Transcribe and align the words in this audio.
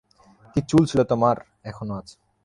কী 0.55 0.59
চুল 0.69 0.83
ছিল 0.85 0.99
তোমার, 1.03 1.35
এখনো 1.63 1.93
আছে। 1.95 2.15